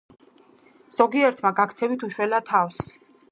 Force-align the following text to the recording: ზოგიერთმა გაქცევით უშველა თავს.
ზოგიერთმა 0.95 1.53
გაქცევით 1.61 2.07
უშველა 2.09 2.43
თავს. 2.51 2.81